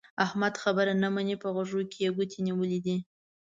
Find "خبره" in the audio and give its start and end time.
0.63-0.93